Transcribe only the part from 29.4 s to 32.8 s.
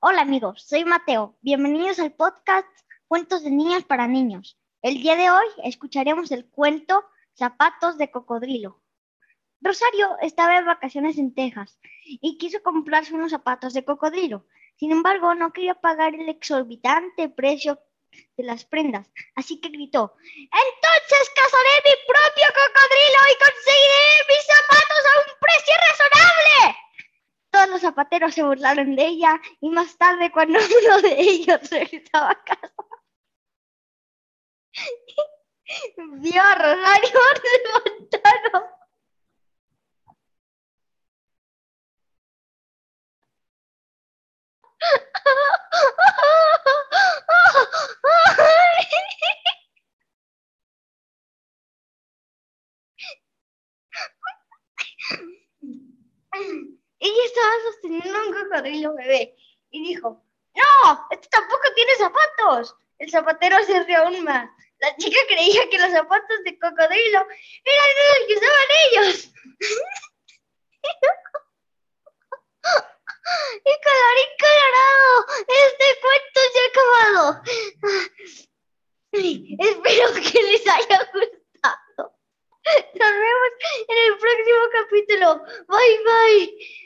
y más tarde cuando uno de ellos regresaba a casa,